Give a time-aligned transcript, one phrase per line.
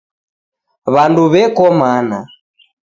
[0.93, 2.19] Wandu weko mana